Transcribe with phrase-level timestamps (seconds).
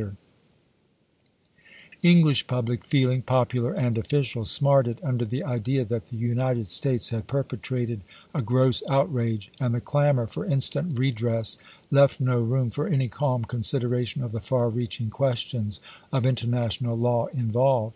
[0.00, 0.12] THE "tEENT"
[1.26, 6.70] affair 27 English public feeling, popular and official, smarted under the idea that the United
[6.70, 8.00] States had perpe trated
[8.34, 11.58] a gross outrage, and the clamor for instant redress
[11.90, 15.80] left no room for any calm consideration of the far reaching questions
[16.14, 17.92] of international law in volved.